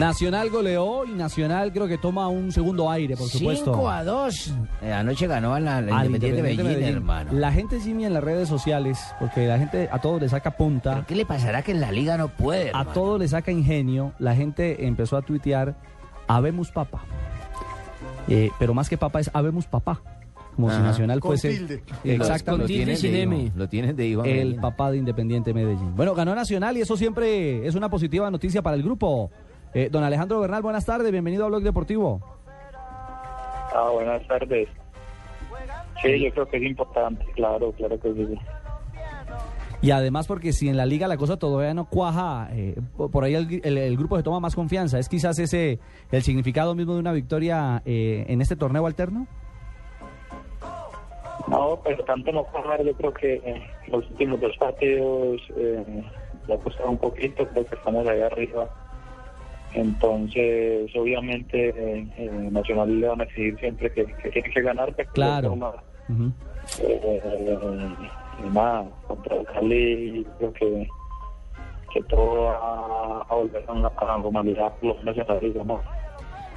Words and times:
Nacional 0.00 0.50
goleó 0.50 1.04
y 1.04 1.10
Nacional 1.10 1.72
creo 1.72 1.86
que 1.86 1.98
toma 1.98 2.26
un 2.28 2.50
segundo 2.50 2.90
aire, 2.90 3.16
por 3.16 3.28
supuesto. 3.28 3.72
5 3.74 3.88
a 3.90 4.02
2. 4.04 4.54
Eh, 4.82 4.92
anoche 4.92 5.26
ganó 5.26 5.54
a 5.54 5.60
la, 5.60 5.78
Independiente 5.80 6.06
Independiente 6.06 6.42
Medellín, 6.42 6.66
Medellín. 6.66 6.96
hermano. 6.96 7.32
La 7.32 7.52
gente 7.52 7.78
Jimmy 7.80 8.06
en 8.06 8.14
las 8.14 8.24
redes 8.24 8.48
sociales, 8.48 8.98
porque 9.20 9.46
la 9.46 9.58
gente 9.58 9.88
a 9.92 9.98
todos 10.00 10.20
le 10.20 10.28
saca 10.28 10.56
punta, 10.56 10.94
¿Pero 10.94 11.06
¿Qué 11.06 11.14
le 11.14 11.26
pasará 11.26 11.62
que 11.62 11.72
en 11.72 11.80
la 11.80 11.92
liga 11.92 12.16
no 12.16 12.28
puede? 12.28 12.70
a 12.74 12.84
todos 12.86 13.20
le 13.20 13.28
saca 13.28 13.52
ingenio, 13.52 14.12
la 14.18 14.34
gente 14.34 14.86
empezó 14.86 15.16
a 15.16 15.22
tuitear 15.22 15.76
Habemos 16.26 16.70
Papa. 16.70 17.02
Eh, 18.28 18.50
pero 18.58 18.74
más 18.74 18.88
que 18.88 18.96
Papa 18.96 19.20
es 19.20 19.30
Habemos 19.32 19.66
Papá. 19.66 20.00
Como 20.56 20.68
si 20.68 20.76
Ajá. 20.76 20.84
Nacional 20.84 21.20
Con 21.20 21.30
fuese 21.30 21.50
tilde. 21.50 21.82
Lo 22.04 22.66
tienen 22.66 22.96
sin 22.96 23.12
de 23.12 23.22
hijo. 23.22 23.52
Lo 23.56 23.68
tienen 23.68 23.96
de 23.96 24.06
hijo. 24.06 24.24
el 24.24 24.34
Medellín. 24.36 24.60
papá 24.60 24.90
de 24.90 24.98
Independiente 24.98 25.54
Medellín. 25.54 25.94
Bueno, 25.96 26.14
ganó 26.14 26.34
Nacional 26.34 26.76
y 26.76 26.80
eso 26.82 26.96
siempre 26.96 27.66
es 27.66 27.74
una 27.74 27.88
positiva 27.88 28.30
noticia 28.30 28.60
para 28.62 28.76
el 28.76 28.82
grupo. 28.82 29.30
Eh, 29.72 29.88
don 29.90 30.02
Alejandro 30.02 30.40
Bernal, 30.40 30.62
buenas 30.62 30.84
tardes, 30.84 31.12
bienvenido 31.12 31.44
a 31.44 31.48
Blog 31.48 31.62
Deportivo. 31.62 32.20
Ah, 33.72 33.88
buenas 33.92 34.26
tardes. 34.26 34.68
Sí, 36.02 36.20
yo 36.24 36.30
creo 36.32 36.46
que 36.48 36.56
es 36.56 36.62
importante, 36.64 37.24
claro, 37.36 37.72
claro 37.72 38.00
que 38.00 38.12
sí. 38.12 38.38
Y 39.82 39.92
además 39.92 40.26
porque 40.26 40.52
si 40.52 40.68
en 40.68 40.76
la 40.76 40.84
liga 40.86 41.06
la 41.08 41.16
cosa 41.16 41.38
todavía 41.38 41.72
no 41.72 41.86
cuaja, 41.86 42.48
eh, 42.52 42.74
por 43.12 43.24
ahí 43.24 43.34
el, 43.34 43.60
el- 43.64 43.78
el 43.78 43.96
grupo 43.96 44.16
se 44.16 44.22
toma 44.22 44.40
más 44.40 44.54
confianza. 44.54 44.98
¿Es 44.98 45.08
quizás 45.08 45.38
ese 45.38 45.78
el 46.10 46.22
significado 46.22 46.74
mismo 46.74 46.94
de 46.94 47.00
una 47.00 47.12
victoria 47.12 47.80
eh, 47.86 48.26
en 48.28 48.40
este 48.42 48.56
torneo 48.56 48.86
alterno? 48.86 49.26
No, 51.48 51.80
pero 51.82 52.04
tanto 52.04 52.30
no 52.32 52.44
jugar, 52.44 52.84
yo 52.84 52.92
creo 52.94 53.12
que 53.14 53.34
eh, 53.36 53.62
los 53.88 54.04
últimos 54.10 54.40
dos 54.40 54.54
partidos 54.58 55.40
eh, 55.56 56.04
le 56.46 56.54
ha 56.54 56.58
costado 56.58 56.90
un 56.90 56.98
poquito, 56.98 57.46
creo 57.48 57.64
que 57.64 57.74
estamos 57.74 58.06
ahí 58.06 58.20
arriba. 58.20 58.68
Entonces, 59.74 60.90
obviamente, 60.96 61.68
eh, 61.68 62.06
eh, 62.16 62.48
Nacional 62.50 63.00
le 63.00 63.06
van 63.06 63.20
a 63.20 63.24
exigir 63.24 63.58
siempre 63.58 63.92
que, 63.92 64.04
que 64.04 64.30
tiene 64.30 64.50
que 64.50 64.62
ganar. 64.62 64.92
pero 64.96 65.10
Claro. 65.12 65.52
Ujú. 65.52 66.32
eh, 66.82 67.60
y 68.44 68.50
nada, 68.50 68.84
contra 69.06 69.36
el 69.36 69.46
Cali, 69.46 70.26
creo 70.38 70.52
que, 70.54 70.88
que 71.92 72.02
todo 72.04 72.44
va 72.44 73.26
a 73.28 73.34
volver 73.34 73.64
a 73.68 73.74
la, 73.74 74.18
normalidad, 74.18 74.72
por 74.80 74.96
lo 74.96 75.02
menos 75.02 75.66
¿no? 75.66 75.80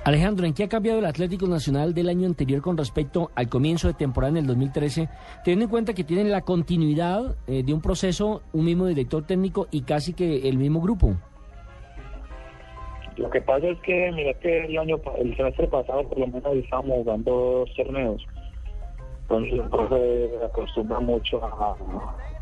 Alejandro, 0.06 0.46
¿en 0.46 0.54
qué 0.54 0.66
ha 0.66 0.68
cambiado 0.70 1.00
el 1.00 1.06
Atlético 1.06 1.48
Nacional 1.48 1.94
del 1.94 2.10
año 2.10 2.28
anterior 2.28 2.62
con 2.62 2.78
respecto 2.78 3.32
al 3.36 3.48
comienzo 3.48 3.88
de 3.88 3.94
temporada 3.94 4.32
en 4.32 4.38
el 4.38 4.48
2013, 4.48 5.08
teniendo 5.46 5.66
en 5.66 5.70
cuenta 5.70 5.94
que 5.94 6.04
tienen 6.04 6.30
la 6.30 6.42
continuidad 6.42 7.38
eh, 7.48 7.64
de 7.64 7.74
un 7.74 7.80
proceso, 7.80 8.42
un 8.52 8.66
mismo 8.66 8.86
director 8.88 9.24
técnico 9.26 9.68
y 9.72 9.84
casi 9.84 10.14
que 10.14 10.50
el 10.50 10.58
mismo 10.58 10.82
grupo? 10.82 11.16
Lo 13.18 13.30
que 13.30 13.42
pasa 13.42 13.68
es 13.68 13.80
que, 13.82 14.12
mira 14.12 14.34
que 14.36 14.66
el 14.66 14.78
año, 14.78 15.00
el 15.18 15.36
semestre 15.36 15.68
pasado 15.68 16.08
por 16.08 16.18
lo 16.18 16.28
menos 16.28 16.56
estábamos 16.56 16.98
jugando 17.04 17.32
dos 17.32 17.74
torneos. 17.76 18.26
Entonces 19.22 19.54
el 19.54 19.70
profe 19.70 20.30
acostumbra 20.46 21.00
mucho 21.00 21.44
a, 21.44 21.76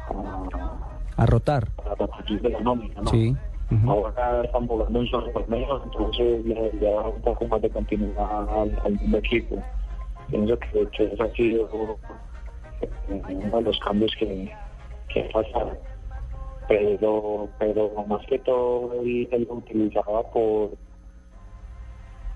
a, 0.07 1.23
A 1.23 1.25
rotar. 1.25 1.67
a 1.85 1.95
repartir 1.95 2.41
de 2.41 2.49
la 2.49 2.59
nómina, 2.61 3.01
¿no? 3.01 3.07
Sí. 3.07 3.35
Ujú. 3.71 3.89
Ahora 3.89 4.43
estamos 4.43 4.69
jugando 4.69 4.99
un 4.99 5.07
solo 5.07 5.29
torneo, 5.31 5.81
entonces 5.83 6.45
le, 6.45 6.73
le 6.73 6.91
da 6.91 7.01
un 7.07 7.21
poco 7.21 7.47
más 7.47 7.61
de 7.61 7.69
continuidad 7.69 8.49
al, 8.49 8.77
al 8.83 8.91
mismo 8.93 9.17
equipo. 9.17 9.55
Pienso 10.29 10.57
que, 10.59 10.87
que 10.89 11.31
sido 11.35 11.97
eh, 12.81 13.21
uno 13.29 13.57
de 13.57 13.61
los 13.61 13.79
cambios 13.79 14.13
que, 14.17 14.51
que 15.09 15.21
ha 15.21 15.29
pasado. 15.29 15.77
Pero, 16.71 17.49
pero 17.59 17.91
más 18.07 18.25
que 18.27 18.39
todo 18.39 18.93
él, 19.03 19.27
lo 19.29 19.55
utilizaba 19.55 20.23
por 20.31 20.71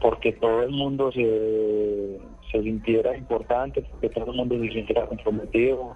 porque 0.01 0.33
todo 0.33 0.63
el 0.63 0.71
mundo 0.71 1.09
se, 1.13 2.19
se 2.51 2.61
sintiera 2.61 3.15
importante, 3.17 3.81
porque 3.81 4.09
todo 4.09 4.31
el 4.31 4.37
mundo 4.37 4.55
se 4.59 4.73
sintiera 4.73 5.07
comprometido, 5.07 5.95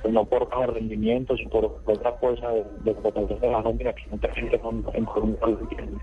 pues 0.00 0.14
no 0.14 0.24
por 0.24 0.48
bajo 0.48 0.66
rendimiento, 0.72 1.36
sino 1.36 1.50
por 1.50 1.78
otra 1.84 2.16
cosa 2.16 2.48
de, 2.48 2.64
de, 2.84 2.94
de, 2.94 3.50
la 3.50 3.60
nómina 3.60 3.92
que 3.92 4.02
mucha 4.10 4.32
gente 4.32 4.58
no, 4.62 4.70
en 4.94 5.04
lo 5.04 5.60
entiende. 5.60 5.98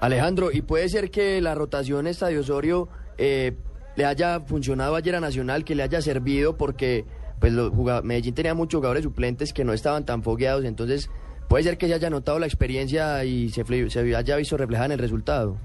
Alejandro, 0.00 0.50
¿y 0.52 0.62
puede 0.62 0.88
ser 0.88 1.10
que 1.10 1.42
la 1.42 1.54
rotación 1.54 2.06
Estadio 2.06 2.40
Osorio 2.40 2.88
eh, 3.18 3.52
le 3.96 4.06
haya 4.06 4.40
funcionado 4.40 4.96
ayer 4.96 5.14
a 5.16 5.20
Nacional, 5.20 5.64
que 5.64 5.74
le 5.74 5.82
haya 5.82 6.00
servido 6.00 6.56
porque 6.56 7.04
pues 7.44 7.52
los 7.52 7.74
Medellín 8.04 8.34
tenía 8.34 8.54
muchos 8.54 8.78
jugadores 8.78 9.04
suplentes 9.04 9.52
que 9.52 9.64
no 9.64 9.74
estaban 9.74 10.06
tan 10.06 10.22
fogueados, 10.22 10.64
entonces 10.64 11.10
puede 11.46 11.62
ser 11.64 11.76
que 11.76 11.88
se 11.88 11.92
haya 11.92 12.08
notado 12.08 12.38
la 12.38 12.46
experiencia 12.46 13.22
y 13.22 13.50
se, 13.50 13.90
se 13.90 14.16
haya 14.16 14.36
visto 14.36 14.56
reflejada 14.56 14.86
en 14.86 14.92
el 14.92 14.98
resultado? 14.98 15.58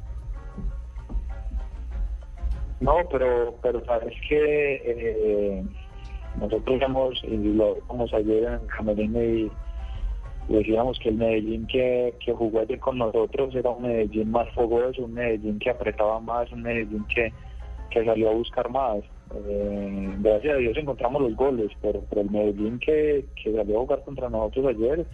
No, 2.81 2.97
pero, 3.09 3.55
pero 3.61 3.81
sabes 3.85 4.13
que 4.27 4.75
eh, 4.85 5.63
nosotros 6.37 6.81
hemos, 6.81 7.23
y 7.23 7.37
lo 7.37 7.75
vimos 7.89 8.13
ayer 8.13 8.43
en 8.43 8.67
Camerino 8.67 9.23
y 9.23 9.49
y 10.49 10.53
decíamos 10.55 10.99
que 10.99 11.09
el 11.09 11.15
Medellín 11.15 11.65
que, 11.67 12.13
que 12.19 12.33
jugó 12.33 12.59
ayer 12.59 12.79
con 12.79 12.97
nosotros 12.97 13.55
era 13.55 13.69
un 13.69 13.83
Medellín 13.83 14.31
más 14.31 14.49
fogoso, 14.53 15.05
un 15.05 15.13
Medellín 15.13 15.59
que 15.59 15.69
apretaba 15.69 16.19
más, 16.19 16.51
un 16.51 16.63
Medellín 16.63 17.05
que, 17.05 17.31
que 17.91 18.03
salió 18.03 18.31
a 18.31 18.33
buscar 18.33 18.69
más. 18.69 18.99
Eh, 19.47 20.15
gracias 20.19 20.55
a 20.55 20.57
Dios 20.57 20.77
encontramos 20.77 21.21
los 21.21 21.35
goles, 21.35 21.69
pero, 21.81 22.01
pero 22.09 22.21
el 22.21 22.29
Medellín 22.31 22.79
que, 22.79 23.25
que 23.41 23.53
salió 23.53 23.77
a 23.77 23.81
jugar 23.81 24.03
contra 24.03 24.29
nosotros 24.29 24.67
ayer 24.75 25.05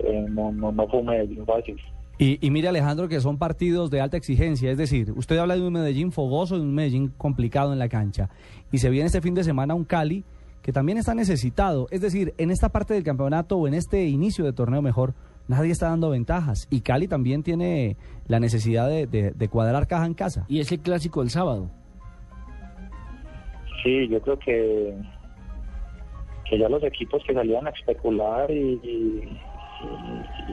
eh, 0.00 0.26
no, 0.30 0.52
no, 0.52 0.72
no 0.72 0.88
fue 0.88 1.00
un 1.00 1.06
Medellín 1.06 1.44
fácil. 1.46 1.76
Y, 2.18 2.38
y 2.46 2.50
mire 2.50 2.68
Alejandro 2.68 3.08
que 3.08 3.20
son 3.20 3.38
partidos 3.38 3.90
de 3.90 4.00
alta 4.00 4.16
exigencia, 4.16 4.70
es 4.70 4.78
decir, 4.78 5.12
usted 5.16 5.38
habla 5.38 5.56
de 5.56 5.66
un 5.66 5.72
Medellín 5.72 6.12
fogoso 6.12 6.56
y 6.56 6.60
un 6.60 6.74
Medellín 6.74 7.12
complicado 7.16 7.72
en 7.72 7.78
la 7.78 7.88
cancha. 7.88 8.28
Y 8.70 8.78
se 8.78 8.90
viene 8.90 9.06
este 9.06 9.20
fin 9.22 9.34
de 9.34 9.42
semana 9.44 9.74
un 9.74 9.84
Cali 9.84 10.24
que 10.60 10.72
también 10.72 10.98
está 10.98 11.14
necesitado. 11.14 11.88
Es 11.90 12.00
decir, 12.02 12.34
en 12.38 12.50
esta 12.50 12.68
parte 12.68 12.94
del 12.94 13.02
campeonato 13.02 13.56
o 13.56 13.66
en 13.66 13.74
este 13.74 14.04
inicio 14.06 14.44
de 14.44 14.52
torneo 14.52 14.80
mejor, 14.82 15.14
nadie 15.48 15.72
está 15.72 15.88
dando 15.88 16.10
ventajas. 16.10 16.68
Y 16.70 16.82
Cali 16.82 17.08
también 17.08 17.42
tiene 17.42 17.96
la 18.28 18.38
necesidad 18.38 18.88
de, 18.88 19.06
de- 19.08 19.32
de 19.32 19.48
cuadrar 19.48 19.88
caja 19.88 20.06
en 20.06 20.14
casa. 20.14 20.44
Y 20.48 20.60
es 20.60 20.70
el 20.70 20.78
clásico 20.78 21.20
del 21.20 21.30
sábado. 21.30 21.70
Sí, 23.82 24.08
yo 24.08 24.20
creo 24.20 24.38
que, 24.38 24.94
que 26.48 26.58
ya 26.58 26.68
los 26.68 26.82
equipos 26.84 27.22
que 27.26 27.34
salían 27.34 27.66
a 27.66 27.70
especular 27.70 28.50
y, 28.50 29.40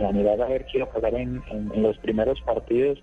a 0.03 0.11
mirar 0.11 0.41
a 0.41 0.47
ver 0.47 0.65
a 0.81 0.85
pasar 0.85 1.13
en, 1.15 1.43
en- 1.51 1.83
los 1.83 1.97
primeros 1.99 2.41
partidos, 2.41 2.97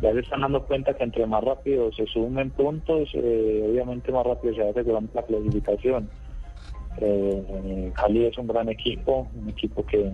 ya 0.00 0.12
se 0.12 0.20
están 0.20 0.40
dando 0.40 0.64
cuenta 0.66 0.94
que 0.94 1.04
entre 1.04 1.26
más 1.26 1.42
rápido 1.44 1.92
se 1.92 2.06
sumen 2.06 2.50
puntos, 2.50 3.10
eh, 3.12 3.66
obviamente 3.68 4.12
más 4.12 4.26
rápido 4.26 4.54
se 4.54 4.60
va 4.62 5.00
la 5.12 5.22
clasificación. 5.22 6.08
Eh, 7.00 7.92
Cali 7.94 8.24
es 8.26 8.38
un 8.38 8.46
gran 8.46 8.68
equipo, 8.68 9.28
un 9.34 9.48
equipo 9.50 9.84
que, 9.84 10.10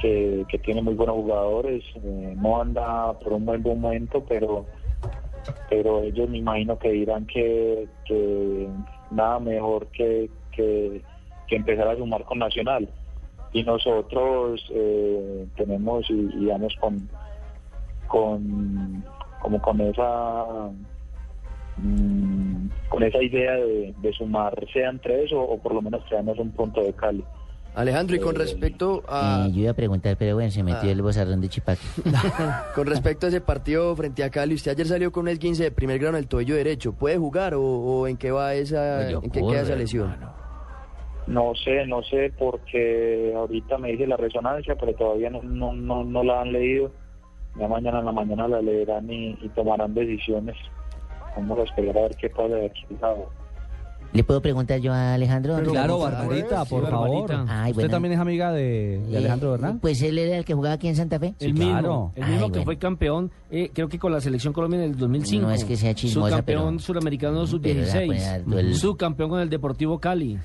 que, 0.00 0.44
que 0.48 0.58
tiene 0.58 0.82
muy 0.82 0.94
buenos 0.94 1.16
jugadores, 1.16 1.84
eh, 1.94 2.34
no 2.36 2.60
anda 2.60 3.12
por 3.20 3.34
un 3.34 3.44
buen 3.46 3.62
momento, 3.62 4.24
pero 4.28 4.66
pero 5.68 6.02
ellos 6.02 6.28
me 6.28 6.38
imagino 6.38 6.78
que 6.78 6.90
dirán 6.90 7.26
que, 7.26 7.88
nada 9.10 9.38
mejor 9.40 9.86
que, 9.88 10.30
que, 10.52 11.02
empezar 11.50 11.88
a 11.88 11.96
sumar 11.96 12.24
con 12.24 12.38
Nacional. 12.38 12.88
Y 13.52 13.62
nosotros 13.62 14.62
eh, 14.70 15.46
tenemos 15.56 16.08
y, 16.10 16.28
y 16.38 16.46
vamos 16.46 16.74
con, 16.78 17.08
con 18.06 19.04
como 19.40 19.60
con 19.62 19.80
esa 19.80 20.44
mm, 21.76 22.68
con 22.88 23.02
esa 23.02 23.22
idea 23.22 23.54
de, 23.54 24.12
sumar 24.12 24.54
sean 24.72 24.98
tres 25.00 25.32
o, 25.32 25.40
o 25.40 25.58
por 25.58 25.74
lo 25.74 25.82
menos 25.82 26.04
traernos 26.06 26.38
un 26.38 26.50
punto 26.50 26.82
de 26.82 26.92
Cali. 26.92 27.24
Alejandro, 27.74 28.16
y 28.16 28.18
con 28.18 28.34
Eh, 28.34 28.38
respecto 28.40 29.02
a... 29.08 29.46
Eh, 29.48 29.52
yo 29.52 29.60
iba 29.62 29.70
a 29.70 29.74
preguntar, 29.74 30.16
pero 30.18 30.34
bueno, 30.34 30.50
se 30.50 30.62
metió 30.62 30.88
Ah. 30.88 30.92
el 30.92 31.00
bozarrón 31.02 31.40
de 31.40 31.48
Chipaque. 31.48 31.80
Con 32.74 32.86
respecto 32.86 33.26
a 33.26 33.28
ese 33.28 33.40
partido 33.40 33.94
frente 33.94 34.24
a 34.24 34.30
Cali, 34.30 34.54
usted 34.54 34.72
ayer 34.72 34.86
salió 34.86 35.12
con 35.12 35.22
un 35.22 35.28
esguince 35.28 35.62
de 35.62 35.70
primer 35.70 35.98
grado 36.00 36.16
en 36.16 36.22
el 36.22 36.28
tobillo 36.28 36.56
derecho. 36.56 36.92
¿Puede 36.92 37.18
jugar 37.18 37.54
o, 37.54 37.62
o 37.62 38.06
en 38.08 38.16
qué 38.16 38.30
va 38.32 38.54
esa, 38.54 39.08
en 39.10 39.30
qué 39.30 39.40
queda 39.40 39.60
esa 39.62 39.76
lesión? 39.76 40.10
hermano. 40.10 40.32
No 41.28 41.52
sé, 41.62 41.86
no 41.86 42.02
sé, 42.04 42.32
porque 42.38 43.32
ahorita 43.36 43.76
me 43.78 43.92
dice 43.92 44.06
la 44.06 44.16
resonancia, 44.16 44.74
pero 44.80 44.94
todavía 44.94 45.28
no, 45.30 45.42
no, 45.42 45.72
no, 45.74 46.02
no 46.02 46.22
la 46.24 46.40
han 46.40 46.52
leído. 46.52 46.90
Ya 47.60 47.68
mañana 47.68 47.98
en 48.00 48.06
la 48.06 48.12
mañana 48.12 48.48
la 48.48 48.62
leerán 48.62 49.10
y, 49.12 49.36
y 49.42 49.48
tomarán 49.50 49.92
decisiones. 49.94 50.56
Vamos 51.36 51.58
a 51.58 51.62
esperar 51.64 51.98
a 51.98 52.00
ver 52.02 52.16
qué 52.16 52.30
pasa 52.30 52.48
de 52.54 52.66
aquí. 52.66 52.86
¿Le 54.12 54.24
puedo 54.24 54.40
preguntar 54.40 54.80
yo 54.80 54.92
a 54.92 55.14
Alejandro? 55.14 55.60
Claro, 55.62 55.98
por 55.98 56.10
Barbarita, 56.12 56.64
favor. 56.64 56.68
por 56.68 56.84
Sí, 56.84 56.90
favor. 56.90 57.28
Barbarita. 57.28 57.62
Ay, 57.62 57.72
¿Usted 57.72 57.90
también 57.90 58.14
es 58.14 58.18
amiga 58.20 58.52
de, 58.52 59.00
de 59.06 59.12
Eh, 59.12 59.16
Alejandro 59.18 59.50
Bernal? 59.52 59.78
Pues 59.80 60.00
él 60.02 60.18
era 60.18 60.38
el 60.38 60.44
que 60.46 60.54
jugaba 60.54 60.74
aquí 60.76 60.88
en 60.88 60.96
Santa 60.96 61.18
Fe. 61.18 61.34
El 61.38 61.48
Sí, 61.48 61.52
mismo, 61.52 61.70
claro. 61.72 62.12
el 62.16 62.22
mismo 62.24 62.34
Ay, 62.36 62.42
que 62.46 62.48
bueno. 62.50 62.64
fue 62.64 62.78
campeón, 62.78 63.30
eh, 63.50 63.70
creo 63.72 63.88
que 63.88 63.98
con 63.98 64.10
la 64.12 64.20
selección 64.22 64.52
Colombia 64.54 64.78
en 64.78 64.90
el 64.92 64.96
2005. 64.96 65.46
No 65.46 65.52
es 65.52 65.64
que 65.64 65.76
sea 65.76 65.94
chismosa, 65.94 66.30
Subcampeón 66.30 66.66
pero- 66.76 66.78
suramericano 66.78 67.46
sub-16. 67.46 68.06
pues, 68.06 68.26
harto 68.26 68.58
el- 68.58 68.74
Subcampeón 68.74 69.28
con 69.30 69.40
el 69.40 69.50
Deportivo 69.50 69.98
Cali. 69.98 70.38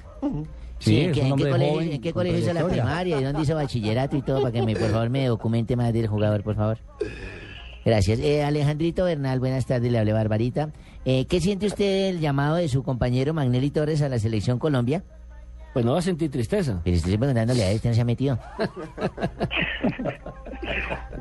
Sí, 0.79 0.99
¿en 0.99 1.11
qué, 1.13 1.21
en 1.21 1.29
colegio, 1.29 1.71
joven 1.71 1.91
en 1.93 2.01
qué 2.01 2.11
colegio 2.11 2.39
hizo 2.39 2.51
la 2.53 2.67
primaria? 2.67 3.19
¿Y 3.21 3.23
dónde 3.23 3.41
hizo 3.43 3.55
bachillerato 3.55 4.17
y 4.17 4.21
todo? 4.23 4.41
Para 4.41 4.51
que 4.51 4.61
me, 4.61 4.75
por 4.75 4.89
favor, 4.89 5.09
me 5.09 5.25
documente 5.27 5.77
más 5.77 5.93
del 5.93 6.07
jugador, 6.07 6.43
por 6.43 6.55
favor. 6.55 6.77
Gracias. 7.85 8.19
Eh, 8.19 8.43
Alejandrito 8.43 9.05
Bernal, 9.05 9.39
buenas 9.39 9.65
tardes, 9.65 9.91
le 9.91 9.99
hablé 9.99 10.13
Barbarita. 10.13 10.69
Eh, 11.05 11.25
¿Qué 11.25 11.39
siente 11.41 11.65
usted 11.65 12.07
del 12.07 12.19
llamado 12.21 12.55
de 12.55 12.67
su 12.69 12.81
compañero 12.83 13.33
Magnelli 13.33 13.71
Torres 13.71 14.01
a 14.01 14.09
la 14.09 14.19
selección 14.19 14.57
Colombia? 14.59 15.03
Pues 15.73 15.83
no 15.85 15.93
va 15.93 15.99
a 15.99 16.03
sentir 16.03 16.29
tristeza. 16.31 16.79
Pero 16.83 16.95
estoy 16.97 17.17
preguntándole 17.17 17.63
a 17.63 17.71
este, 17.71 17.89
no 17.89 17.93
se 17.95 18.01
ha 18.01 18.05
metido. 18.05 18.37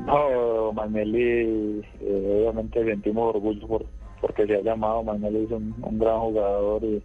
No, 0.05 0.71
Magnelli, 0.73 1.81
eh, 2.01 2.37
obviamente 2.41 2.83
sentimos 2.85 3.35
orgullo 3.35 3.67
por 3.67 3.85
porque 4.21 4.45
se 4.45 4.55
ha 4.55 4.61
llamado. 4.61 5.03
Magnelli 5.03 5.45
es 5.45 5.51
un, 5.51 5.75
un 5.81 5.99
gran 5.99 6.19
jugador 6.19 6.81
y, 6.83 7.03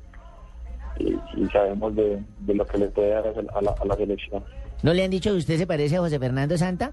y, 0.99 1.19
y 1.37 1.47
sabemos 1.49 1.95
de, 1.97 2.23
de 2.41 2.55
lo 2.55 2.65
que 2.67 2.79
le 2.79 2.87
puede 2.89 3.11
dar 3.11 3.25
a 3.27 3.61
la, 3.63 3.71
a 3.81 3.85
la 3.85 3.97
selección. 3.97 4.43
¿No 4.83 4.93
le 4.95 5.05
han 5.05 5.11
dicho 5.11 5.31
que 5.31 5.37
usted 5.39 5.57
se 5.59 5.67
parece 5.67 5.97
a 5.97 6.01
José 6.01 6.19
Fernando 6.19 6.57
Santa? 6.57 6.93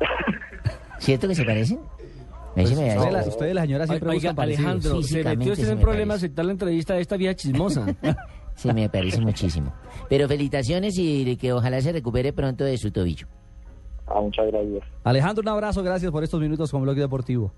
¿Cierto 1.08 1.26
que 1.28 1.34
se 1.34 1.44
parecen? 1.46 1.78
Se 2.54 2.54
me 2.54 2.64
Ustedes, 2.64 2.96
hace- 2.98 3.10
las- 3.12 3.26
ustedes, 3.28 3.54
las 3.54 3.64
señoras, 3.64 3.88
siempre 3.88 4.10
Oiga, 4.10 4.28
buscan. 4.30 4.44
Alejandro, 4.44 5.02
se 5.02 5.24
metió 5.24 5.52
usted 5.52 5.64
se 5.64 5.72
en 5.72 5.80
parece. 5.80 6.12
aceptar 6.12 6.44
la 6.44 6.52
entrevista 6.52 6.94
de 6.94 7.00
esta 7.00 7.16
vieja 7.16 7.34
chismosa. 7.34 7.86
Se 8.56 8.74
me 8.74 8.90
parece 8.90 9.20
muchísimo. 9.22 9.72
Pero 10.10 10.28
felicitaciones 10.28 10.98
y 10.98 11.34
que 11.36 11.52
ojalá 11.54 11.80
se 11.80 11.92
recupere 11.92 12.34
pronto 12.34 12.64
de 12.64 12.76
su 12.76 12.90
tobillo. 12.90 13.26
Ah, 14.06 14.20
muchas 14.20 14.48
gracias. 14.48 14.82
Alejandro, 15.02 15.40
un 15.42 15.48
abrazo, 15.48 15.82
gracias 15.82 16.12
por 16.12 16.24
estos 16.24 16.40
minutos 16.42 16.70
con 16.70 16.82
Bloque 16.82 17.00
Deportivo. 17.00 17.54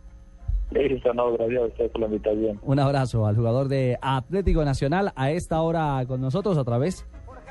Listo, 0.70 1.12
no, 1.14 1.32
gracias 1.32 1.62
a 1.80 1.88
por 1.92 2.00
la 2.02 2.06
invitación. 2.06 2.60
Un 2.62 2.78
abrazo 2.78 3.26
al 3.26 3.34
jugador 3.34 3.66
de 3.66 3.98
Atlético 4.00 4.64
Nacional 4.64 5.10
a 5.16 5.32
esta 5.32 5.60
hora 5.62 6.04
con 6.06 6.20
nosotros 6.20 6.56
a 6.56 6.62
través 6.62 7.04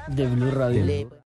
de 0.08 0.28
Blue 0.28 0.52
Radio. 0.52 0.86
Le- 0.86 1.08